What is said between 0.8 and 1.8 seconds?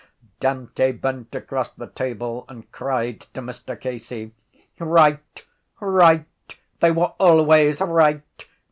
bent across